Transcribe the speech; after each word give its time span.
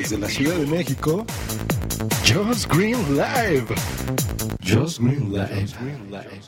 Desde 0.00 0.16
la 0.16 0.28
Ciudad 0.28 0.56
de 0.56 0.66
México, 0.66 1.26
Josh 2.26 2.66
Green 2.68 2.96
Live. 3.14 3.66
Josh 4.66 4.98
Green 4.98 5.30
Live. 5.30 6.40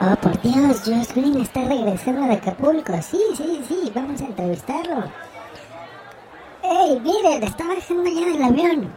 Oh, 0.00 0.16
por 0.16 0.40
Dios, 0.42 0.80
Josh 0.84 1.14
Green 1.14 1.40
está 1.40 1.62
regresando 1.68 2.26
de 2.26 2.32
Acapulco. 2.32 3.00
Sí, 3.00 3.20
sí, 3.36 3.62
sí, 3.68 3.92
vamos 3.94 4.20
a 4.22 4.24
entrevistarlo. 4.24 5.04
¡Ey, 6.64 6.98
miren! 7.00 7.44
Está 7.44 7.68
bajando 7.68 8.10
ya 8.10 8.26
del 8.26 8.42
avión. 8.42 8.92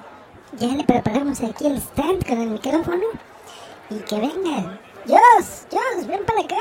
Ya 0.58 0.68
le 0.70 0.84
preparamos 0.84 1.42
aquí 1.42 1.68
el 1.68 1.78
stand 1.78 2.26
con 2.28 2.42
el 2.42 2.50
micrófono. 2.50 3.04
Y 3.92 3.96
que 3.98 4.16
venga. 4.16 4.80
¡Josh! 5.06 5.68
¡Josh! 5.70 6.08
¡Ven 6.08 6.26
para 6.26 6.42
acá! 6.42 6.56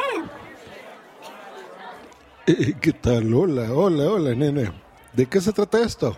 Eh, 2.47 2.75
¿Qué 2.78 2.92
tal? 2.92 3.33
Hola, 3.33 3.73
hola, 3.73 4.11
hola, 4.11 4.34
nene. 4.34 4.70
¿De 5.12 5.25
qué 5.27 5.41
se 5.41 5.53
trata 5.53 5.80
esto? 5.80 6.16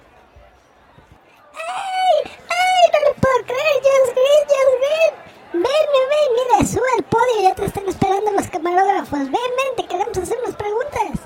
¡Ay! 1.52 2.30
¡Ay! 2.48 2.90
No 2.92 3.10
lo 3.10 3.14
puedo 3.16 3.44
creer, 3.44 3.76
Josh 3.82 4.14
Green, 4.14 4.42
Josh 4.48 4.72
Green. 4.80 5.12
Ven, 5.52 5.62
ven, 5.62 6.08
ven, 6.10 7.04
podio, 7.24 7.48
ya 7.48 7.54
te 7.54 7.64
están 7.66 7.88
esperando 7.88 8.30
los 8.32 8.48
camarógrafos. 8.48 9.18
Ven, 9.18 9.32
ven, 9.32 9.76
te 9.76 9.86
queremos 9.86 10.16
hacer 10.16 10.38
unas 10.44 10.56
preguntas. 10.56 11.20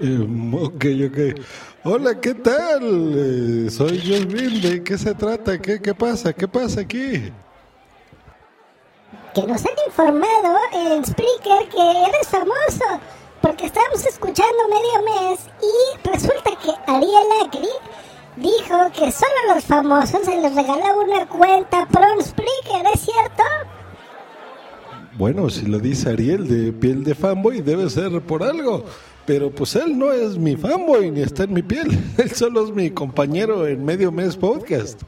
Eh, 0.00 0.26
ok, 0.52 0.84
ok. 1.10 1.46
Hola, 1.84 2.20
¿qué 2.20 2.34
tal? 2.34 3.12
Eh, 3.16 3.70
soy 3.70 3.98
Josh 3.98 4.26
Green. 4.26 4.60
¿De 4.60 4.82
qué 4.82 4.98
se 4.98 5.14
trata? 5.14 5.58
¿Qué, 5.58 5.80
¿Qué 5.80 5.94
pasa? 5.94 6.32
¿Qué 6.32 6.46
pasa 6.46 6.80
aquí? 6.80 7.32
Que 9.34 9.42
nos 9.42 9.64
han 9.64 9.72
informado 9.86 10.58
en 10.72 11.04
Spreaker 11.04 11.68
que 11.68 11.80
eres 11.80 12.28
famoso. 12.28 13.00
Porque 13.40 13.66
estábamos 13.66 14.04
escuchando 14.04 14.68
medio 14.68 15.02
mes 15.04 15.40
y 15.62 16.08
resulta 16.08 16.50
que 16.62 16.70
Ariel 16.90 17.46
Acri 17.46 17.68
dijo 18.40 18.90
que 18.92 19.10
solo 19.12 19.54
los 19.54 19.64
famosos 19.64 20.20
se 20.24 20.40
les 20.40 20.54
regalaba 20.54 20.98
una 20.98 21.26
cuenta 21.26 21.86
pro 21.86 22.06
Spreaker, 22.20 22.86
¿es 22.94 23.00
cierto? 23.00 23.42
Bueno, 25.16 25.50
si 25.50 25.66
lo 25.66 25.78
dice 25.78 26.10
Ariel 26.10 26.46
de 26.46 26.72
piel 26.72 27.02
de 27.04 27.14
fanboy, 27.14 27.60
debe 27.60 27.90
ser 27.90 28.20
por 28.22 28.42
algo. 28.42 28.84
Pero 29.26 29.50
pues 29.50 29.76
él 29.76 29.98
no 29.98 30.12
es 30.12 30.38
mi 30.38 30.56
fanboy 30.56 31.10
ni 31.10 31.20
está 31.20 31.44
en 31.44 31.52
mi 31.52 31.62
piel. 31.62 31.88
Él 32.18 32.30
solo 32.30 32.64
es 32.64 32.70
mi 32.70 32.90
compañero 32.90 33.66
en 33.66 33.84
Medio 33.84 34.10
Mes 34.10 34.36
Podcast. 34.36 35.02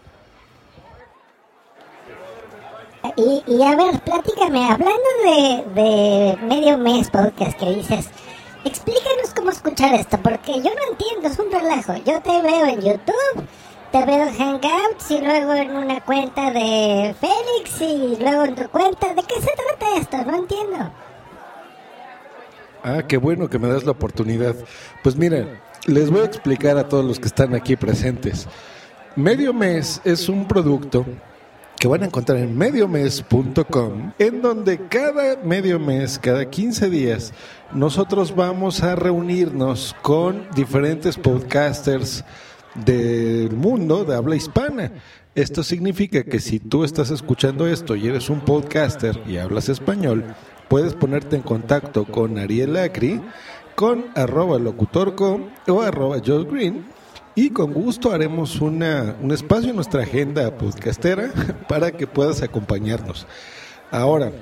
Y, 3.16 3.42
y 3.46 3.62
a 3.62 3.76
ver, 3.76 4.00
platícame, 4.00 4.70
hablando 4.70 5.08
de, 5.24 5.64
de 5.74 6.36
medio 6.46 6.78
mes 6.78 7.10
podcast 7.10 7.58
que 7.58 7.74
dices, 7.74 8.08
explícanos 8.64 8.90
cómo 8.90 8.99
escuchar 9.60 9.94
esto, 9.94 10.18
porque 10.22 10.54
yo 10.54 10.70
no 10.70 10.90
entiendo, 10.90 11.28
es 11.28 11.38
un 11.38 11.52
relajo. 11.52 11.94
Yo 11.96 12.20
te 12.22 12.40
veo 12.40 12.66
en 12.66 12.80
YouTube, 12.80 13.46
te 13.92 14.06
veo 14.06 14.26
en 14.26 14.34
Hangouts 14.34 15.10
y 15.10 15.20
luego 15.20 15.52
en 15.52 15.76
una 15.76 16.00
cuenta 16.00 16.50
de 16.50 17.14
Félix 17.20 17.80
y 17.82 18.16
luego 18.22 18.44
en 18.46 18.54
tu 18.54 18.68
cuenta. 18.70 19.12
¿De 19.12 19.22
qué 19.22 19.34
se 19.34 19.50
trata 19.54 19.96
esto? 19.98 20.16
No 20.24 20.38
entiendo. 20.38 20.90
Ah, 22.82 23.02
qué 23.06 23.18
bueno 23.18 23.50
que 23.50 23.58
me 23.58 23.68
das 23.68 23.84
la 23.84 23.90
oportunidad. 23.90 24.56
Pues 25.02 25.16
miren, 25.16 25.60
les 25.86 26.10
voy 26.10 26.22
a 26.22 26.24
explicar 26.24 26.78
a 26.78 26.88
todos 26.88 27.04
los 27.04 27.20
que 27.20 27.28
están 27.28 27.54
aquí 27.54 27.76
presentes. 27.76 28.48
Medio 29.14 29.52
Mes 29.52 30.00
es 30.04 30.30
un 30.30 30.48
producto 30.48 31.04
que 31.80 31.88
van 31.88 32.02
a 32.02 32.06
encontrar 32.06 32.36
en 32.36 32.58
mediomes.com, 32.58 34.12
en 34.18 34.42
donde 34.42 34.86
cada 34.88 35.42
medio 35.42 35.80
mes, 35.80 36.18
cada 36.18 36.44
15 36.44 36.90
días, 36.90 37.32
nosotros 37.72 38.36
vamos 38.36 38.82
a 38.82 38.96
reunirnos 38.96 39.96
con 40.02 40.46
diferentes 40.54 41.16
podcasters 41.16 42.22
del 42.74 43.56
mundo 43.56 44.04
de 44.04 44.14
habla 44.14 44.36
hispana. 44.36 44.92
Esto 45.34 45.62
significa 45.62 46.22
que 46.22 46.38
si 46.38 46.58
tú 46.58 46.84
estás 46.84 47.10
escuchando 47.10 47.66
esto 47.66 47.96
y 47.96 48.08
eres 48.08 48.28
un 48.28 48.40
podcaster 48.40 49.18
y 49.26 49.38
hablas 49.38 49.70
español, 49.70 50.34
puedes 50.68 50.92
ponerte 50.92 51.36
en 51.36 51.42
contacto 51.42 52.04
con 52.04 52.36
Ariel 52.36 52.76
Acri, 52.76 53.22
con 53.74 54.04
arroba 54.14 54.58
locutorco 54.58 55.48
o 55.66 55.80
arroba 55.80 56.18
Joe 56.22 56.44
Green 56.44 56.99
y 57.34 57.50
con 57.50 57.72
gusto 57.72 58.12
haremos 58.12 58.60
una, 58.60 59.16
un 59.22 59.30
espacio 59.30 59.70
en 59.70 59.76
nuestra 59.76 60.02
agenda 60.02 60.56
podcastera 60.56 61.32
para 61.68 61.92
que 61.92 62.06
puedas 62.06 62.42
acompañarnos. 62.42 63.26
Ahora, 63.90 64.32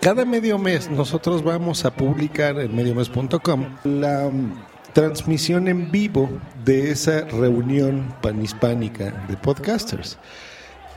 cada 0.00 0.24
medio 0.24 0.58
mes 0.58 0.90
nosotros 0.90 1.44
vamos 1.44 1.84
a 1.84 1.94
publicar 1.94 2.58
en 2.58 2.74
mediomes.com 2.74 3.66
la 3.84 4.28
mm, 4.28 4.64
transmisión 4.92 5.68
en 5.68 5.90
vivo 5.90 6.28
de 6.64 6.90
esa 6.90 7.20
reunión 7.22 8.14
panhispánica 8.20 9.24
de 9.28 9.36
podcasters. 9.36 10.18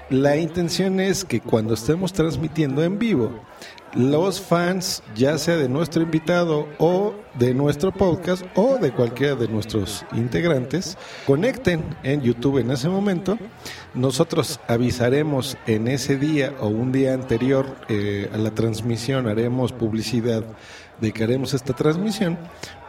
La 0.09 0.37
intención 0.37 0.99
es 0.99 1.25
que 1.25 1.39
cuando 1.39 1.73
estemos 1.73 2.13
transmitiendo 2.13 2.83
en 2.83 2.99
vivo, 2.99 3.31
los 3.95 4.41
fans, 4.41 5.01
ya 5.15 5.37
sea 5.37 5.55
de 5.55 5.69
nuestro 5.69 6.03
invitado 6.03 6.67
o 6.79 7.13
de 7.39 7.53
nuestro 7.53 7.93
podcast 7.93 8.45
o 8.55 8.77
de 8.77 8.91
cualquiera 8.91 9.35
de 9.35 9.47
nuestros 9.47 10.05
integrantes, 10.13 10.97
conecten 11.25 11.83
en 12.03 12.21
YouTube 12.21 12.57
en 12.57 12.71
ese 12.71 12.89
momento. 12.89 13.37
Nosotros 13.93 14.59
avisaremos 14.67 15.57
en 15.65 15.87
ese 15.87 16.17
día 16.17 16.53
o 16.59 16.67
un 16.67 16.91
día 16.91 17.13
anterior 17.13 17.77
eh, 17.87 18.29
a 18.33 18.37
la 18.37 18.51
transmisión, 18.51 19.27
haremos 19.27 19.71
publicidad 19.71 20.43
de 20.99 21.11
que 21.11 21.23
haremos 21.23 21.53
esta 21.53 21.73
transmisión 21.73 22.37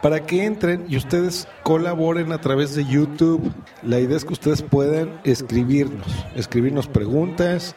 para 0.01 0.25
que 0.25 0.45
entren 0.45 0.85
y 0.89 0.97
ustedes 0.97 1.47
colaboren 1.63 2.33
a 2.33 2.41
través 2.41 2.75
de 2.75 2.85
YouTube. 2.85 3.51
La 3.81 3.99
idea 3.99 4.17
es 4.17 4.25
que 4.25 4.33
ustedes 4.33 4.61
puedan 4.61 5.19
escribirnos, 5.23 6.07
escribirnos 6.35 6.87
preguntas, 6.87 7.75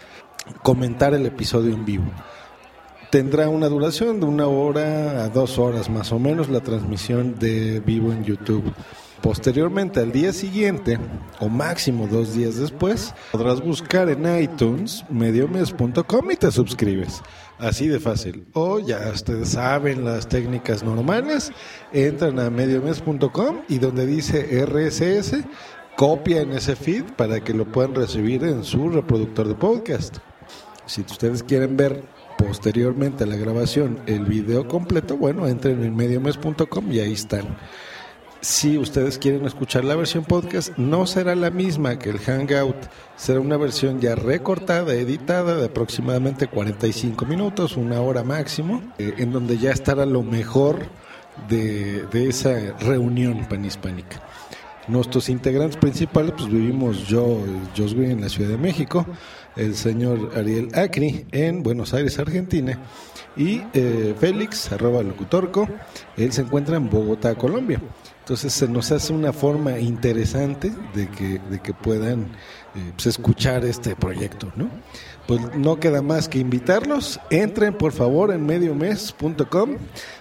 comentar 0.62 1.14
el 1.14 1.26
episodio 1.26 1.72
en 1.72 1.84
vivo 1.84 2.10
tendrá 3.10 3.48
una 3.48 3.68
duración 3.68 4.20
de 4.20 4.26
una 4.26 4.46
hora 4.46 5.24
a 5.24 5.28
dos 5.28 5.58
horas 5.58 5.90
más 5.90 6.12
o 6.12 6.18
menos 6.18 6.48
la 6.48 6.60
transmisión 6.60 7.34
de 7.38 7.80
vivo 7.80 8.12
en 8.12 8.24
YouTube. 8.24 8.72
Posteriormente, 9.20 10.00
al 10.00 10.12
día 10.12 10.32
siguiente, 10.32 10.98
o 11.40 11.48
máximo 11.48 12.06
dos 12.06 12.34
días 12.34 12.56
después, 12.56 13.12
podrás 13.32 13.60
buscar 13.60 14.08
en 14.08 14.42
iTunes 14.42 15.04
mediomes.com 15.10 16.30
y 16.30 16.36
te 16.36 16.50
suscribes. 16.50 17.20
Así 17.58 17.88
de 17.88 18.00
fácil. 18.00 18.46
O 18.54 18.78
ya 18.78 19.10
ustedes 19.12 19.50
saben 19.50 20.06
las 20.06 20.26
técnicas 20.26 20.82
normales, 20.82 21.52
entran 21.92 22.38
a 22.38 22.48
mediomes.com 22.48 23.58
y 23.68 23.78
donde 23.78 24.06
dice 24.06 24.64
RSS, 24.64 25.44
copian 25.96 26.52
ese 26.52 26.74
feed 26.74 27.04
para 27.16 27.40
que 27.40 27.52
lo 27.52 27.66
puedan 27.70 27.94
recibir 27.94 28.42
en 28.44 28.64
su 28.64 28.88
reproductor 28.88 29.48
de 29.48 29.54
podcast. 29.54 30.16
Si 30.86 31.02
ustedes 31.02 31.42
quieren 31.42 31.76
ver 31.76 32.02
posteriormente 32.40 33.24
a 33.24 33.26
la 33.26 33.36
grabación 33.36 34.00
el 34.06 34.24
video 34.24 34.66
completo, 34.66 35.16
bueno, 35.16 35.46
entren 35.46 35.82
en 35.84 35.94
mediomes.com 35.94 36.92
y 36.92 37.00
ahí 37.00 37.12
están. 37.12 37.56
Si 38.40 38.78
ustedes 38.78 39.18
quieren 39.18 39.44
escuchar 39.44 39.84
la 39.84 39.94
versión 39.96 40.24
podcast, 40.24 40.76
no 40.78 41.06
será 41.06 41.34
la 41.34 41.50
misma 41.50 41.98
que 41.98 42.08
el 42.08 42.18
Hangout, 42.18 42.76
será 43.16 43.38
una 43.38 43.58
versión 43.58 44.00
ya 44.00 44.14
recortada, 44.14 44.94
editada 44.94 45.56
de 45.56 45.66
aproximadamente 45.66 46.46
45 46.46 47.26
minutos, 47.26 47.76
una 47.76 48.00
hora 48.00 48.24
máximo, 48.24 48.82
eh, 48.98 49.14
en 49.18 49.32
donde 49.32 49.58
ya 49.58 49.72
estará 49.72 50.06
lo 50.06 50.22
mejor 50.22 50.86
de, 51.50 52.06
de 52.06 52.28
esa 52.28 52.78
reunión 52.78 53.46
panhispánica. 53.46 54.22
Nuestros 54.90 55.28
integrantes 55.28 55.76
principales, 55.76 56.32
pues 56.36 56.50
vivimos 56.50 57.06
yo, 57.06 57.38
Jos 57.76 57.94
Green 57.94 58.10
en 58.10 58.20
la 58.22 58.28
Ciudad 58.28 58.50
de 58.50 58.58
México, 58.58 59.06
el 59.54 59.76
señor 59.76 60.32
Ariel 60.36 60.68
Acri 60.74 61.26
en 61.30 61.62
Buenos 61.62 61.94
Aires, 61.94 62.18
Argentina, 62.18 62.76
y 63.36 63.62
eh, 63.72 64.16
Félix, 64.18 64.72
arroba 64.72 65.04
locutorco, 65.04 65.68
él 66.16 66.32
se 66.32 66.42
encuentra 66.42 66.76
en 66.76 66.90
Bogotá, 66.90 67.36
Colombia. 67.36 67.80
Entonces 68.30 68.52
se 68.52 68.68
nos 68.68 68.92
hace 68.92 69.12
una 69.12 69.32
forma 69.32 69.80
interesante 69.80 70.70
de 70.94 71.08
que, 71.08 71.40
de 71.50 71.58
que 71.58 71.74
puedan 71.74 72.28
eh, 72.76 72.92
pues, 72.94 73.08
escuchar 73.08 73.64
este 73.64 73.96
proyecto, 73.96 74.52
¿no? 74.54 74.70
Pues 75.26 75.40
no 75.56 75.80
queda 75.80 76.00
más 76.00 76.28
que 76.28 76.38
invitarlos. 76.38 77.18
Entren 77.30 77.74
por 77.74 77.90
favor 77.90 78.30
en 78.30 78.46
mediomes.com. 78.46 79.78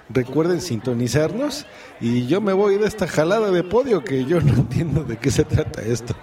Recuerden 0.09 0.59
sintonizarnos. 0.59 1.67
Y 2.01 2.25
yo 2.25 2.41
me 2.41 2.53
voy 2.53 2.79
de 2.79 2.88
esta 2.88 3.07
jalada 3.07 3.51
de 3.51 3.63
podio 3.63 4.03
que 4.03 4.25
yo 4.25 4.41
no 4.41 4.53
entiendo 4.56 5.03
de 5.03 5.17
qué 5.17 5.29
se 5.29 5.45
trata 5.45 5.83
esto. 5.83 6.15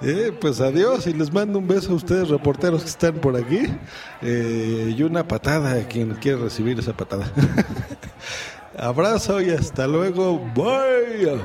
Eh, 0.00 0.30
pues 0.40 0.60
adiós 0.60 1.08
y 1.08 1.12
les 1.12 1.32
mando 1.32 1.58
un 1.58 1.66
beso 1.66 1.90
a 1.90 1.96
ustedes, 1.96 2.28
reporteros 2.28 2.84
que 2.84 2.88
están 2.88 3.14
por 3.14 3.36
aquí. 3.36 3.62
Eh, 4.22 4.94
y 4.96 5.02
una 5.02 5.26
patada 5.26 5.72
a 5.72 5.88
quien 5.88 6.14
quiere 6.14 6.38
recibir 6.38 6.78
esa 6.78 6.92
patada. 6.92 7.32
Abrazo 8.78 9.40
y 9.40 9.50
hasta 9.50 9.86
luego. 9.86 10.38
Bye. 10.54 11.40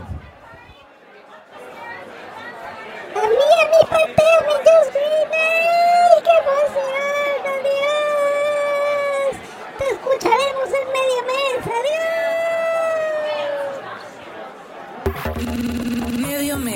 A 16.50 16.60
mí, 16.60 16.74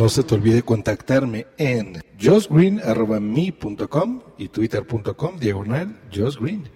No 0.00 0.08
se 0.08 0.22
te 0.22 0.34
olvide 0.34 0.62
contactarme 0.62 1.46
en 1.58 2.02
josgreen.me.com 2.18 4.22
y 4.38 4.48
twitter.com 4.48 5.38
diagonal 5.38 6.00
josgreen. 6.10 6.70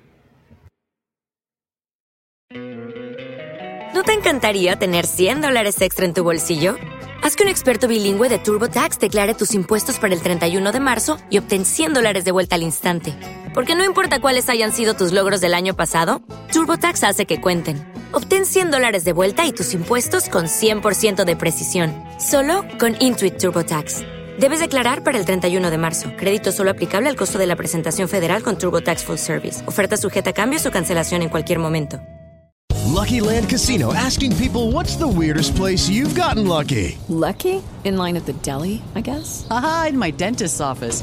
¿No 3.95 4.03
te 4.03 4.13
encantaría 4.13 4.77
tener 4.77 5.07
100 5.07 5.41
dólares 5.41 5.81
extra 5.81 6.05
en 6.05 6.13
tu 6.13 6.23
bolsillo? 6.23 6.77
Haz 7.23 7.35
que 7.35 7.45
un 7.45 7.49
experto 7.49 7.89
bilingüe 7.89 8.29
de 8.29 8.39
TurboTax 8.39 8.99
declare 8.99 9.33
tus 9.33 9.55
impuestos 9.55 9.99
para 9.99 10.13
el 10.13 10.21
31 10.21 10.73
de 10.73 10.81
marzo 10.81 11.17
y 11.31 11.39
obtén 11.39 11.65
100 11.65 11.95
dólares 11.95 12.27
de 12.27 12.31
vuelta 12.31 12.57
al 12.57 12.63
instante. 12.63 13.15
Porque 13.55 13.75
no 13.75 13.87
importa 13.87 14.21
cuáles 14.21 14.51
hayan 14.51 14.71
sido 14.71 14.93
tus 14.93 15.13
logros 15.13 15.41
del 15.41 15.55
año 15.55 15.75
pasado, 15.75 16.21
TurboTax 16.53 17.03
hace 17.05 17.25
que 17.25 17.41
cuenten. 17.41 17.94
Obtén 18.17 18.47
100 18.47 18.71
dólares 18.71 19.03
de 19.03 19.13
vuelta 19.13 19.45
y 19.45 19.53
tus 19.53 19.75
impuestos 19.75 20.29
con 20.29 20.45
100% 20.45 21.25
de 21.25 21.35
precisión, 21.35 21.93
solo 22.21 22.65
con 22.79 22.95
Intuit 23.01 23.39
TurboTax. 23.39 24.03
Debes 24.39 24.61
declarar 24.61 25.03
para 25.03 25.19
el 25.19 25.25
31 25.25 25.69
de 25.69 25.79
marzo. 25.79 26.11
Crédito 26.17 26.53
solo 26.53 26.71
aplicable 26.71 27.09
al 27.09 27.17
costo 27.17 27.39
de 27.39 27.47
la 27.47 27.57
presentación 27.57 28.09
federal 28.09 28.45
con 28.45 28.57
TurboTax 28.57 29.05
Full 29.05 29.19
Service. 29.19 29.67
Oferta 29.67 29.97
sujeta 29.97 30.31
a 30.31 30.33
cambios 30.33 30.65
o 30.65 30.71
cancelación 30.71 31.23
en 31.23 31.29
cualquier 31.29 31.59
momento. 31.59 32.01
Lucky 32.95 33.21
Land 33.21 33.49
Casino 33.49 33.93
asking 33.93 34.37
people 34.37 34.71
what's 34.71 34.97
the 34.97 35.09
weirdest 35.09 35.57
place 35.57 35.91
you've 35.91 36.15
gotten 36.15 36.47
lucky? 36.47 36.97
Lucky? 37.09 37.61
In 37.83 37.97
line 37.97 38.17
at 38.17 38.27
the 38.27 38.35
deli, 38.45 38.81
I 38.95 39.01
guess? 39.01 39.45
Aha, 39.51 39.87
in 39.89 39.99
my 39.99 40.13
dentist's 40.13 40.61
office. 40.61 41.03